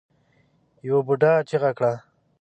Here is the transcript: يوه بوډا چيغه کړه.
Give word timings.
يوه 0.87 1.01
بوډا 1.07 1.31
چيغه 1.49 1.71
کړه. 1.77 1.93